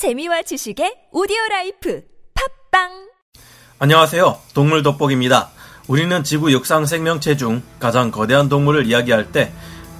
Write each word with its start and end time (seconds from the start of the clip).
재미와 0.00 0.40
지식의 0.40 1.08
오디오 1.12 1.36
라이프 1.50 2.00
팟빵 2.70 2.88
안녕하세요. 3.80 4.38
동물 4.54 4.82
돋보기입니다. 4.82 5.50
우리는 5.88 6.24
지구 6.24 6.50
육상 6.52 6.86
생명체 6.86 7.36
중 7.36 7.62
가장 7.78 8.10
거대한 8.10 8.48
동물을 8.48 8.86
이야기할 8.86 9.30
때 9.30 9.52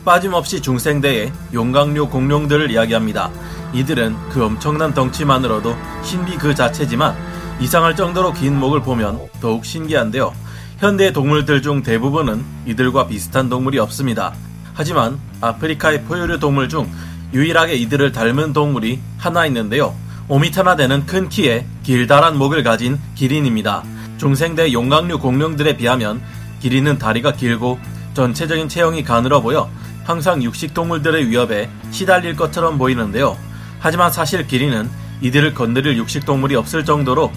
빠짐없이 0.07 0.63
중생대의 0.63 1.31
용각류 1.53 2.09
공룡들을 2.09 2.71
이야기합니다. 2.71 3.31
이들은 3.75 4.17
그 4.31 4.43
엄청난 4.43 4.95
덩치만으로도 4.95 5.77
신비 6.03 6.39
그 6.39 6.55
자체지만 6.55 7.15
이상할 7.61 7.95
정도로 7.95 8.33
긴 8.33 8.59
목을 8.59 8.81
보면 8.81 9.29
더욱 9.43 9.67
신기한데요. 9.67 10.33
현대의 10.79 11.13
동물들 11.13 11.61
중 11.61 11.83
대부분은 11.83 12.43
이들과 12.65 13.07
비슷한 13.07 13.51
동물이 13.51 13.79
없습니다. 13.79 14.33
하지만 14.73 15.21
아프리카의 15.43 16.05
포유류 16.05 16.39
동물 16.39 16.71
중 16.71 16.91
유일하게 17.33 17.75
이들을 17.75 18.13
닮은 18.13 18.53
동물이 18.53 19.01
하나 19.19 19.47
있는데요. 19.47 19.95
5m나 20.29 20.77
되는 20.77 21.07
큰 21.07 21.29
키에 21.29 21.67
길다란 21.83 22.39
목을 22.39 22.63
가진 22.63 22.99
기린입니다. 23.15 23.83
중생대 24.19 24.73
용광류 24.73 25.19
공룡들에 25.19 25.77
비하면 25.77 26.21
기린은 26.61 26.99
다리가 26.99 27.33
길고 27.33 27.79
전체적인 28.15 28.69
체형이 28.69 29.05
가늘어 29.05 29.41
보여 29.41 29.71
항상 30.05 30.43
육식 30.43 30.75
동물들의 30.75 31.29
위협에 31.29 31.71
시달릴 31.91 32.37
것처럼 32.37 32.79
보이는데요. 32.79 33.37
하지만 33.79 34.13
사실 34.13 34.47
기린은 34.47 34.91
이들을 35.21 35.55
건드릴 35.55 35.97
육식 35.97 36.27
동물이 36.27 36.57
없을 36.57 36.85
정도로 36.85 37.33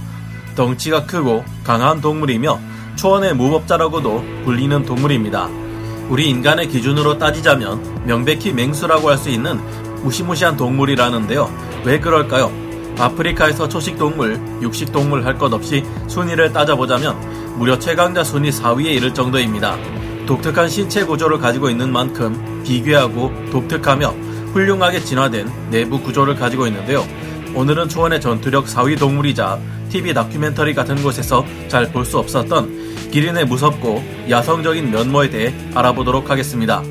덩치가 0.56 1.06
크고 1.06 1.44
강한 1.64 2.02
동물이며 2.02 2.60
초원의 2.96 3.36
무법자라고도 3.36 4.24
불리는 4.46 4.86
동물입니다. 4.86 5.63
우리 6.10 6.30
인간의 6.30 6.68
기준으로 6.68 7.18
따지자면 7.18 8.04
명백히 8.06 8.52
맹수라고 8.54 9.10
할 9.10 9.18
수 9.18 9.30
있는 9.30 9.60
무시무시한 10.04 10.58
동물이라는데요. 10.58 11.50
왜 11.86 12.00
그럴까요? 12.00 12.52
아프리카에서 12.98 13.70
초식 13.70 13.98
동물, 13.98 14.40
육식 14.62 14.92
동물 14.92 15.26
할 15.26 15.38
것 15.38 15.52
없이 15.54 15.84
순위를 16.08 16.52
따져보자면 16.54 17.56
무려 17.58 17.80
최강자 17.80 18.24
순위 18.24 18.50
4위에 18.50 18.88
이를 18.88 19.14
정도입니다. 19.14 19.78
독특한 20.26 20.70
신체 20.70 21.04
구조를 21.06 21.38
가지고 21.40 21.70
있는 21.70 21.92
만큼 21.92 22.62
비괴하고 22.64 23.32
독특하며 23.52 24.14
훌륭하게 24.54 25.00
진화된 25.02 25.50
내부 25.72 26.00
구조를 26.02 26.36
가지고 26.36 26.68
있는데요. 26.68 27.06
오늘은 27.56 27.90
초원의 27.90 28.20
전투력 28.22 28.66
4위 28.66 29.00
동물이자 29.00 29.60
TV 29.90 30.14
다큐멘터리 30.14 30.74
같은 30.74 31.02
곳에서 31.02 31.46
잘 31.68 31.92
볼 31.92 32.06
수 32.06 32.18
없었던 32.20 32.83
기린의 33.14 33.46
무섭고 33.46 34.04
야성적인 34.28 34.90
면모에 34.90 35.30
대해 35.30 35.54
알아보도록 35.76 36.32
하겠습니다. 36.32 36.82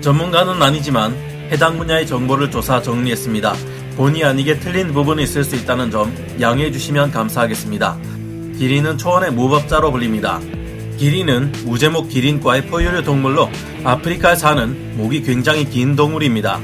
전문가는 0.00 0.60
아니지만 0.60 1.14
해당 1.52 1.78
분야의 1.78 2.08
정보를 2.08 2.50
조사 2.50 2.82
정리했습니다. 2.82 3.54
본의 3.96 4.24
아니게 4.24 4.58
틀린 4.58 4.92
부분이 4.92 5.22
있을 5.22 5.44
수 5.44 5.54
있다는 5.54 5.92
점 5.92 6.12
양해해 6.40 6.72
주시면 6.72 7.12
감사하겠습니다. 7.12 7.98
기린은 8.58 8.98
초원의 8.98 9.30
무법자로 9.30 9.92
불립니다. 9.92 10.40
기린은 10.98 11.52
무제목 11.64 12.08
기린과의 12.08 12.66
포유류 12.66 13.04
동물로 13.04 13.48
아프리카에 13.84 14.34
사는 14.34 14.96
목이 14.96 15.22
굉장히 15.22 15.70
긴 15.70 15.94
동물입니다. 15.94 16.58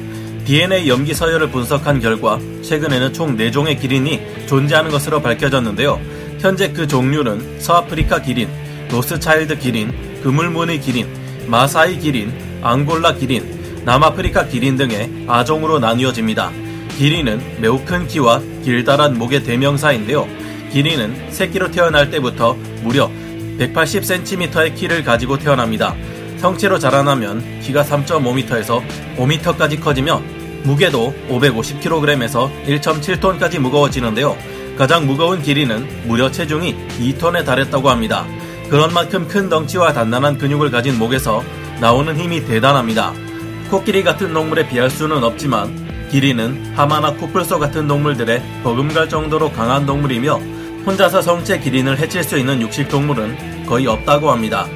DNA 0.46 0.88
염기 0.88 1.14
서열을 1.14 1.50
분석한 1.52 2.00
결과 2.00 2.40
최근에는 2.62 3.12
총 3.12 3.36
4종의 3.36 3.80
기린이 3.80 4.20
존재하는 4.46 4.90
것으로 4.90 5.22
밝혀졌는데요. 5.22 6.00
현재 6.40 6.72
그 6.72 6.88
종류는 6.88 7.60
서아프리카 7.60 8.22
기린, 8.22 8.48
로스차일드 8.90 9.58
기린, 9.58 9.92
그물무늬 10.22 10.80
기린, 10.80 11.06
마사이 11.46 11.98
기린, 11.98 12.32
앙골라 12.62 13.14
기린, 13.14 13.82
남아프리카 13.84 14.46
기린 14.46 14.76
등의 14.76 15.26
아종으로 15.28 15.78
나뉘어집니다. 15.78 16.50
기린은 16.98 17.60
매우 17.60 17.84
큰 17.84 18.06
키와 18.06 18.40
길다란 18.64 19.18
목의 19.18 19.44
대명사인데요. 19.44 20.26
기린은 20.72 21.30
새끼로 21.30 21.70
태어날 21.70 22.10
때부터 22.10 22.54
무려 22.82 23.10
180cm의 23.58 24.74
키를 24.74 25.04
가지고 25.04 25.38
태어납니다. 25.38 25.94
성체로 26.38 26.78
자라나면 26.78 27.60
키가 27.60 27.82
3.5m에서 27.84 28.82
5m까지 29.16 29.80
커지며 29.80 30.20
무게도 30.64 31.14
550kg에서 31.30 32.50
1.7톤까지 32.66 33.58
무거워지는데요. 33.58 34.36
가장 34.76 35.06
무거운 35.06 35.40
기린은 35.42 36.06
무려 36.06 36.30
체중이 36.30 36.74
2톤에 36.98 37.44
달했다고 37.44 37.88
합니다. 37.88 38.26
그런 38.70 38.92
만큼 38.92 39.28
큰 39.28 39.48
덩치와 39.48 39.92
단단한 39.92 40.38
근육을 40.38 40.70
가진 40.70 40.98
목에서 40.98 41.42
나오는 41.80 42.16
힘이 42.16 42.44
대단합니다. 42.44 43.12
코끼리 43.70 44.02
같은 44.02 44.32
동물에 44.32 44.68
비할 44.68 44.90
수는 44.90 45.22
없지만 45.22 46.08
기린은 46.10 46.72
하마나 46.76 47.12
코뿔소 47.14 47.58
같은 47.58 47.86
동물들의 47.86 48.42
버금갈 48.62 49.08
정도로 49.08 49.52
강한 49.52 49.86
동물이며 49.86 50.40
혼자서 50.86 51.20
성체 51.22 51.58
기린을 51.60 51.98
해칠 51.98 52.22
수 52.22 52.38
있는 52.38 52.60
육식 52.60 52.88
동물은 52.88 53.66
거의 53.66 53.86
없다고 53.86 54.30
합니다. 54.30 54.66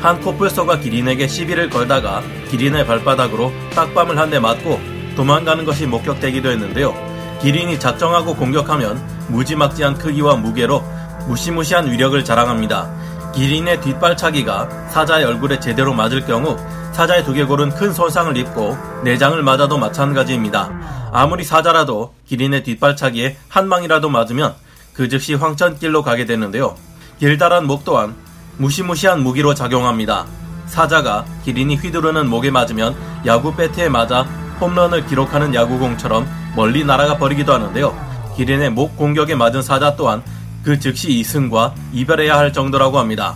한 0.00 0.20
코뿔소가 0.20 0.78
기린에게 0.78 1.26
시비를 1.26 1.68
걸다가 1.70 2.22
기린의 2.50 2.86
발바닥으로 2.86 3.52
딱밤을 3.74 4.16
한 4.18 4.30
대 4.30 4.38
맞고 4.38 4.80
도망가는 5.16 5.64
것이 5.64 5.86
목격되기도 5.86 6.50
했는데요. 6.50 6.94
기린이 7.42 7.78
작정하고 7.78 8.34
공격하면 8.36 9.00
무지막지한 9.28 9.98
크기와 9.98 10.36
무게로 10.36 10.82
무시무시한 11.26 11.90
위력을 11.90 12.22
자랑합니다. 12.24 12.88
기린의 13.34 13.80
뒷발차기가 13.80 14.88
사자의 14.88 15.24
얼굴에 15.24 15.60
제대로 15.60 15.92
맞을 15.92 16.24
경우 16.24 16.56
사자의 16.92 17.24
두개골은 17.24 17.70
큰 17.70 17.92
손상을 17.92 18.36
입고 18.36 18.76
내장을 19.04 19.40
맞아도 19.42 19.78
마찬가지입니다. 19.78 21.10
아무리 21.12 21.44
사자라도 21.44 22.14
기린의 22.26 22.64
뒷발차기에 22.64 23.36
한 23.48 23.68
방이라도 23.68 24.08
맞으면 24.08 24.54
그 24.92 25.08
즉시 25.08 25.34
황천길로 25.34 26.02
가게 26.02 26.24
되는데요. 26.26 26.74
길다란 27.20 27.66
목 27.66 27.84
또한 27.84 28.16
무시무시한 28.56 29.22
무기로 29.22 29.54
작용합니다. 29.54 30.26
사자가 30.66 31.24
기린이 31.44 31.76
휘두르는 31.76 32.28
목에 32.28 32.50
맞으면 32.50 32.96
야구 33.26 33.54
배트에 33.54 33.88
맞아 33.88 34.22
홈런을 34.60 35.06
기록하는 35.06 35.54
야구공처럼 35.54 36.26
멀리 36.56 36.84
날아가 36.84 37.16
버리기도 37.16 37.52
하는데요. 37.52 37.96
기린의 38.36 38.70
목 38.70 38.96
공격에 38.96 39.34
맞은 39.34 39.62
사자 39.62 39.94
또한 39.96 40.22
그 40.62 40.78
즉시 40.78 41.10
이승과 41.18 41.74
이별해야 41.92 42.36
할 42.36 42.52
정도라고 42.52 42.98
합니다. 42.98 43.34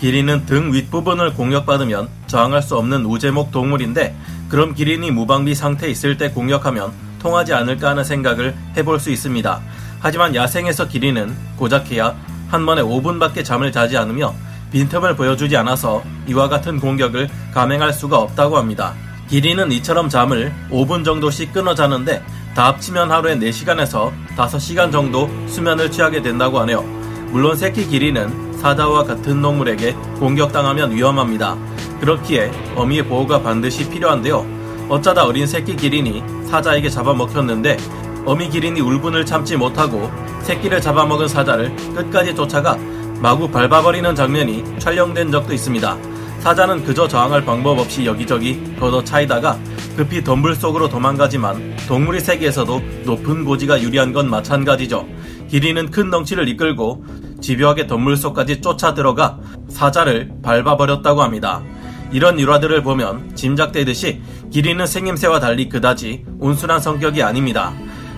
기린은 0.00 0.46
등 0.46 0.72
윗부분을 0.72 1.34
공격받으면 1.34 2.08
저항할 2.26 2.62
수 2.62 2.76
없는 2.76 3.04
우제목 3.04 3.50
동물인데 3.52 4.16
그럼 4.48 4.74
기린이 4.74 5.10
무방비 5.10 5.54
상태에 5.54 5.90
있을 5.90 6.16
때 6.16 6.30
공격하면 6.30 6.92
통하지 7.20 7.52
않을까 7.52 7.90
하는 7.90 8.02
생각을 8.02 8.54
해볼 8.76 8.98
수 8.98 9.10
있습니다. 9.10 9.60
하지만 10.00 10.34
야생에서 10.34 10.88
기린은 10.88 11.36
고작해야 11.56 12.16
한 12.48 12.64
번에 12.64 12.80
5분밖에 12.80 13.44
잠을 13.44 13.70
자지 13.70 13.98
않으며 13.98 14.34
빈틈을 14.72 15.16
보여주지 15.16 15.56
않아서 15.58 16.02
이와 16.26 16.48
같은 16.48 16.80
공격을 16.80 17.28
감행할 17.52 17.92
수가 17.92 18.18
없다고 18.18 18.56
합니다. 18.56 18.94
기린은 19.28 19.70
이처럼 19.72 20.08
잠을 20.08 20.52
5분 20.70 21.04
정도씩 21.04 21.52
끊어 21.52 21.74
자는데 21.74 22.22
다 22.54 22.66
합치면 22.68 23.10
하루에 23.10 23.38
4시간에서 23.38 24.12
5시간 24.36 24.90
정도 24.90 25.30
수면을 25.46 25.90
취하게 25.90 26.20
된다고 26.20 26.58
하네요. 26.60 26.82
물론 27.30 27.56
새끼 27.56 27.86
기린은 27.86 28.58
사자와 28.58 29.04
같은 29.04 29.40
동물에게 29.40 29.92
공격당하면 30.18 30.92
위험합니다. 30.92 31.56
그렇기에 32.00 32.50
어미의 32.74 33.04
보호가 33.06 33.42
반드시 33.42 33.88
필요한데요. 33.88 34.44
어쩌다 34.88 35.24
어린 35.24 35.46
새끼 35.46 35.76
기린이 35.76 36.22
사자에게 36.48 36.90
잡아먹혔는데 36.90 37.76
어미 38.26 38.50
기린이 38.50 38.80
울분을 38.80 39.24
참지 39.24 39.56
못하고 39.56 40.10
새끼를 40.42 40.80
잡아먹은 40.80 41.28
사자를 41.28 41.74
끝까지 41.94 42.34
쫓아가 42.34 42.76
마구 43.20 43.48
밟아버리는 43.48 44.14
장면이 44.14 44.78
촬영된 44.78 45.30
적도 45.30 45.54
있습니다. 45.54 45.96
사자는 46.40 46.84
그저 46.84 47.06
저항할 47.06 47.44
방법 47.44 47.78
없이 47.78 48.04
여기저기 48.04 48.74
걷어 48.78 49.04
차이다가 49.04 49.58
급히 49.96 50.24
덤불 50.24 50.56
속으로 50.56 50.88
도망가지만 50.88 51.69
동물의 51.90 52.20
세계에서도 52.20 52.82
높은 53.04 53.44
고지가 53.44 53.82
유리한 53.82 54.12
건 54.12 54.30
마찬가지죠. 54.30 55.08
기린은 55.48 55.90
큰 55.90 56.08
덩치를 56.08 56.46
이끌고 56.46 57.04
집요하게 57.40 57.88
덤물 57.88 58.16
속까지 58.16 58.60
쫓아 58.60 58.94
들어가 58.94 59.40
사자를 59.68 60.30
밟아버렸다고 60.40 61.20
합니다. 61.20 61.64
이런 62.12 62.38
일화들을 62.38 62.84
보면 62.84 63.34
짐작되듯이 63.34 64.22
기린은 64.52 64.86
생김새와 64.86 65.40
달리 65.40 65.68
그다지 65.68 66.26
온순한 66.38 66.78
성격이 66.78 67.24
아닙니다. 67.24 67.72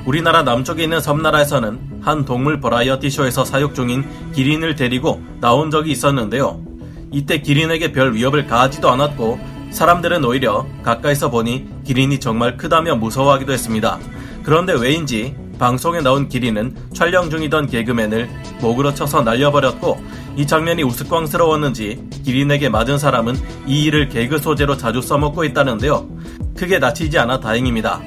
우리나라 0.04 0.42
남쪽에 0.42 0.82
있는 0.82 1.00
섬나라에서는 1.00 2.02
한 2.02 2.26
동물 2.26 2.60
버라이어티 2.60 3.08
쇼에서 3.08 3.46
사육 3.46 3.74
중인 3.74 4.04
기린을 4.34 4.74
데리고 4.74 5.22
나온 5.40 5.70
적이 5.70 5.92
있었는데요. 5.92 6.62
이때 7.10 7.40
기린에게 7.40 7.92
별 7.92 8.12
위협을 8.12 8.46
가하지도 8.46 8.90
않았고 8.90 9.51
사람들은 9.72 10.24
오히려 10.24 10.66
가까이서 10.82 11.30
보니 11.30 11.66
기린이 11.84 12.20
정말 12.20 12.56
크다며 12.56 12.94
무서워하기도 12.94 13.52
했습니다. 13.52 13.98
그런데 14.42 14.74
왜인지 14.74 15.34
방송에 15.58 16.00
나온 16.00 16.28
기린은 16.28 16.76
촬영 16.92 17.30
중이던 17.30 17.68
개그맨을 17.68 18.28
목으로 18.60 18.94
쳐서 18.94 19.22
날려버렸고 19.22 20.02
이 20.36 20.46
장면이 20.46 20.82
우스꽝스러웠는지 20.82 22.08
기린에게 22.24 22.68
맞은 22.68 22.98
사람은 22.98 23.36
이 23.66 23.84
일을 23.84 24.08
개그 24.08 24.38
소재로 24.38 24.76
자주 24.76 25.00
써먹고 25.00 25.44
있다는데요. 25.44 26.08
크게 26.56 26.78
다치지 26.78 27.18
않아 27.18 27.40
다행입니다. 27.40 28.00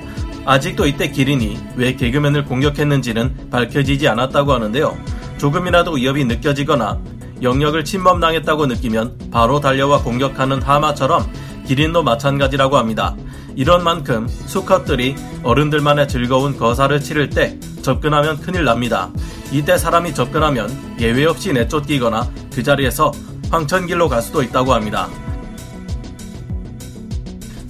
아직도 0.45 0.85
이때 0.85 1.09
기린이 1.09 1.57
왜 1.75 1.95
개그맨을 1.95 2.45
공격했는지는 2.45 3.49
밝혀지지 3.49 4.07
않았다고 4.07 4.53
하는데요. 4.53 4.95
조금이라도 5.37 5.93
위협이 5.93 6.25
느껴지거나 6.25 6.99
영역을 7.41 7.83
침범당했다고 7.83 8.67
느끼면 8.67 9.29
바로 9.31 9.59
달려와 9.59 10.03
공격하는 10.03 10.61
하마처럼 10.61 11.25
기린도 11.65 12.03
마찬가지라고 12.03 12.77
합니다. 12.77 13.15
이런 13.55 13.83
만큼 13.83 14.27
수컷들이 14.27 15.15
어른들만의 15.43 16.07
즐거운 16.07 16.57
거사를 16.57 16.99
치를 16.99 17.29
때 17.29 17.57
접근하면 17.81 18.39
큰일 18.39 18.65
납니다. 18.65 19.09
이때 19.51 19.77
사람이 19.77 20.13
접근하면 20.13 20.69
예외 20.99 21.25
없이 21.25 21.53
내쫓기거나 21.53 22.29
그 22.53 22.63
자리에서 22.63 23.11
황천길로 23.49 24.09
갈 24.09 24.21
수도 24.21 24.41
있다고 24.41 24.73
합니다. 24.73 25.07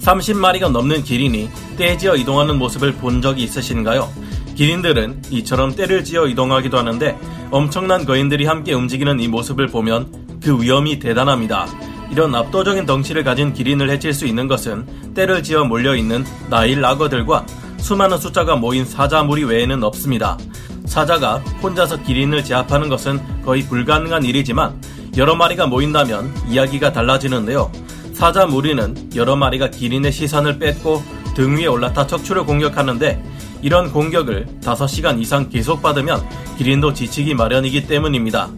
30마리가 0.00 0.70
넘는 0.70 1.02
기린이 1.02 1.48
떼지어 1.76 2.16
이동하는 2.16 2.58
모습을 2.58 2.92
본 2.94 3.20
적이 3.20 3.44
있으신가요? 3.44 4.08
기린들은 4.54 5.22
이처럼 5.30 5.74
떼를 5.74 6.04
지어 6.04 6.26
이동하기도 6.26 6.78
하는데 6.78 7.18
엄청난 7.50 8.06
거인들이 8.06 8.46
함께 8.46 8.72
움직이는 8.72 9.20
이 9.20 9.28
모습을 9.28 9.66
보면 9.66 10.40
그 10.42 10.60
위험이 10.60 10.98
대단합니다. 10.98 11.66
이런 12.10 12.34
압도적인 12.34 12.86
덩치를 12.86 13.24
가진 13.24 13.52
기린을 13.52 13.90
해칠 13.90 14.12
수 14.12 14.26
있는 14.26 14.48
것은 14.48 14.86
떼를 15.14 15.42
지어 15.42 15.64
몰려있는 15.64 16.24
나일 16.48 16.80
라거들과 16.80 17.46
수많은 17.78 18.18
숫자가 18.18 18.56
모인 18.56 18.84
사자 18.84 19.22
무리 19.22 19.44
외에는 19.44 19.82
없습니다. 19.84 20.38
사자가 20.86 21.38
혼자서 21.62 22.02
기린을 22.02 22.44
제압하는 22.44 22.88
것은 22.88 23.20
거의 23.44 23.62
불가능한 23.62 24.24
일이지만 24.24 24.80
여러 25.16 25.34
마리가 25.34 25.66
모인다면 25.66 26.32
이야기가 26.48 26.92
달라지는데요. 26.92 27.70
사자 28.12 28.46
무리는 28.46 29.10
여러 29.14 29.36
마리가 29.36 29.70
기린의 29.70 30.12
시선을 30.12 30.58
뺏고 30.58 31.02
등 31.34 31.56
위에 31.56 31.66
올라타 31.66 32.06
척추를 32.06 32.44
공격하는데 32.44 33.22
이런 33.62 33.90
공격을 33.92 34.46
5시간 34.62 35.20
이상 35.20 35.48
계속받으면 35.48 36.22
기린도 36.56 36.92
지치기 36.94 37.34
마련이기 37.34 37.86
때문입니다. 37.86 38.48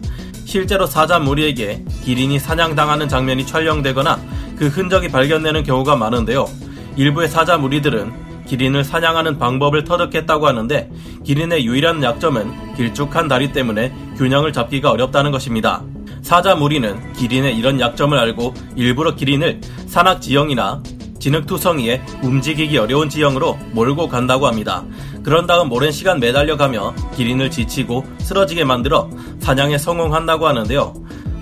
실제로 0.49 0.87
사자 0.87 1.19
무리에게 1.19 1.83
기린이 2.03 2.39
사냥당하는 2.39 3.07
장면이 3.07 3.45
촬영되거나 3.45 4.19
그 4.55 4.65
흔적이 4.65 5.09
발견되는 5.09 5.61
경우가 5.61 5.95
많은데요. 5.95 6.47
일부의 6.95 7.29
사자 7.29 7.59
무리들은 7.59 8.45
기린을 8.47 8.83
사냥하는 8.83 9.37
방법을 9.37 9.83
터득했다고 9.83 10.47
하는데 10.47 10.89
기린의 11.23 11.67
유일한 11.67 12.01
약점은 12.01 12.73
길쭉한 12.75 13.27
다리 13.27 13.51
때문에 13.51 13.93
균형을 14.17 14.51
잡기가 14.51 14.89
어렵다는 14.89 15.29
것입니다. 15.29 15.83
사자 16.23 16.55
무리는 16.55 17.13
기린의 17.13 17.55
이런 17.55 17.79
약점을 17.79 18.17
알고 18.17 18.55
일부러 18.75 19.13
기린을 19.13 19.61
산악 19.85 20.19
지형이나 20.19 20.81
진흙투성이에 21.19 22.01
움직이기 22.23 22.75
어려운 22.79 23.07
지형으로 23.07 23.59
몰고 23.73 24.07
간다고 24.07 24.47
합니다. 24.47 24.83
그런 25.23 25.45
다음 25.47 25.71
오랜 25.71 25.91
시간 25.91 26.19
매달려 26.19 26.57
가며 26.57 26.93
기린을 27.15 27.51
지치고 27.51 28.05
쓰러지게 28.19 28.63
만들어 28.63 29.09
사냥에 29.39 29.77
성공한다고 29.77 30.47
하는데요. 30.47 30.93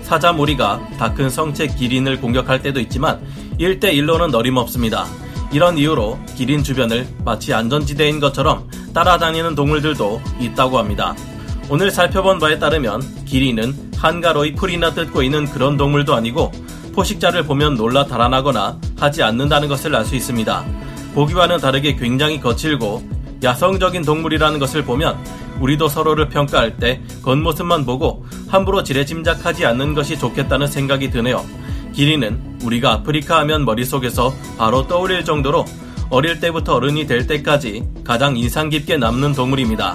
사자 0.02 0.32
무리가 0.32 0.80
다 0.98 1.12
큰 1.14 1.28
성체 1.30 1.66
기린을 1.68 2.20
공격할 2.20 2.62
때도 2.62 2.80
있지만 2.80 3.20
1대1로는 3.60 4.34
어림없습니다. 4.34 5.06
이런 5.52 5.78
이유로 5.78 6.18
기린 6.36 6.62
주변을 6.62 7.06
마치 7.24 7.52
안전지대인 7.54 8.20
것처럼 8.20 8.68
따라다니는 8.94 9.54
동물들도 9.54 10.20
있다고 10.40 10.78
합니다. 10.78 11.14
오늘 11.70 11.90
살펴본 11.90 12.38
바에 12.38 12.58
따르면 12.58 13.24
기린은 13.26 13.92
한가로이 13.96 14.54
풀이나 14.54 14.92
뜯고 14.94 15.22
있는 15.22 15.46
그런 15.46 15.76
동물도 15.76 16.14
아니고 16.14 16.52
포식자를 16.94 17.44
보면 17.44 17.74
놀라 17.76 18.06
달아나거나 18.06 18.78
하지 18.98 19.22
않는다는 19.22 19.68
것을 19.68 19.94
알 19.94 20.04
수 20.04 20.16
있습니다. 20.16 20.64
보기와는 21.14 21.58
다르게 21.58 21.96
굉장히 21.96 22.40
거칠고 22.40 23.17
야성적인 23.42 24.02
동물이라는 24.02 24.58
것을 24.58 24.84
보면 24.84 25.16
우리도 25.60 25.88
서로를 25.88 26.28
평가할 26.28 26.76
때 26.76 27.00
겉모습만 27.22 27.84
보고 27.84 28.24
함부로 28.48 28.82
지레짐작하지 28.82 29.66
않는 29.66 29.94
것이 29.94 30.18
좋겠다는 30.18 30.66
생각이 30.66 31.10
드네요. 31.10 31.44
기린은 31.92 32.58
우리가 32.62 32.92
아프리카 32.92 33.38
하면 33.40 33.64
머릿속에서 33.64 34.34
바로 34.56 34.86
떠올릴 34.86 35.24
정도로 35.24 35.64
어릴 36.10 36.40
때부터 36.40 36.76
어른이 36.76 37.06
될 37.06 37.26
때까지 37.26 37.84
가장 38.04 38.36
인상 38.36 38.68
깊게 38.70 38.96
남는 38.96 39.34
동물입니다. 39.34 39.94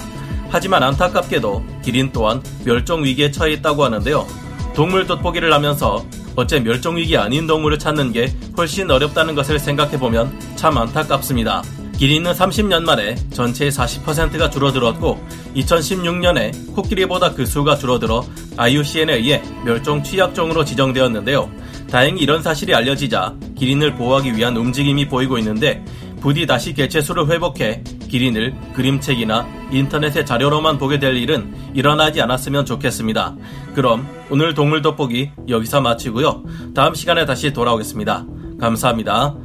하지만 0.49 0.83
안타깝게도 0.83 1.65
기린 1.83 2.11
또한 2.11 2.41
멸종 2.63 3.03
위기에 3.03 3.31
처해 3.31 3.53
있다고 3.53 3.83
하는데요. 3.85 4.27
동물 4.75 5.07
돋보기를 5.07 5.51
하면서 5.51 6.05
어째 6.35 6.59
멸종 6.59 6.97
위기 6.97 7.17
아닌 7.17 7.47
동물을 7.47 7.79
찾는 7.79 8.11
게 8.11 8.33
훨씬 8.57 8.89
어렵다는 8.89 9.33
것을 9.35 9.59
생각해 9.59 9.97
보면 9.97 10.37
참 10.55 10.77
안타깝습니다. 10.77 11.63
기린은 11.97 12.33
30년 12.33 12.83
만에 12.83 13.15
전체의 13.31 13.71
40%가 13.71 14.49
줄어들었고 14.49 15.19
2016년에 15.55 16.75
코끼리보다 16.75 17.33
그 17.33 17.45
수가 17.45 17.77
줄어들어 17.77 18.25
IUCN에 18.57 19.15
의해 19.15 19.41
멸종 19.63 20.03
취약종으로 20.03 20.65
지정되었는데요. 20.65 21.49
다행히 21.89 22.21
이런 22.21 22.41
사실이 22.41 22.73
알려지자 22.73 23.35
기린을 23.55 23.95
보호하기 23.95 24.35
위한 24.35 24.57
움직임이 24.57 25.07
보이고 25.07 25.37
있는데 25.37 25.83
부디 26.21 26.45
다시 26.47 26.73
개체수를 26.73 27.29
회복해 27.29 27.83
기린을 28.09 28.55
그림책이나 28.73 29.47
인터넷의 29.71 30.25
자료로만 30.25 30.77
보게 30.77 30.97
될 30.97 31.17
일은 31.17 31.53
일어나지 31.73 32.21
않았으면 32.21 32.65
좋겠습니다. 32.65 33.35
그럼 33.75 34.07
오늘 34.29 34.53
동물 34.53 34.81
돋보기 34.81 35.31
여기서 35.49 35.81
마치고요. 35.81 36.43
다음 36.73 36.93
시간에 36.93 37.25
다시 37.25 37.51
돌아오겠습니다. 37.51 38.25
감사합니다. 38.59 39.35